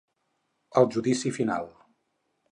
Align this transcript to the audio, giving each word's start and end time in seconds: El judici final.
El 0.81 0.87
judici 0.95 1.33
final. 1.35 1.69